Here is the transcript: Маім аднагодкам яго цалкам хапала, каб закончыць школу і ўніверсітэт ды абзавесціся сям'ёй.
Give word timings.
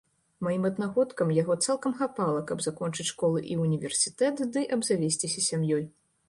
Маім 0.45 0.63
аднагодкам 0.69 1.33
яго 1.41 1.57
цалкам 1.67 1.93
хапала, 1.99 2.39
каб 2.53 2.63
закончыць 2.67 3.05
школу 3.11 3.45
і 3.57 3.59
ўніверсітэт 3.65 4.43
ды 4.57 4.65
абзавесціся 4.79 5.39
сям'ёй. 5.51 5.87